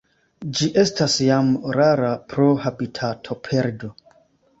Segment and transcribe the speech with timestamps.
[0.59, 3.93] Ĝi estas jam rara pro habitatoperdo.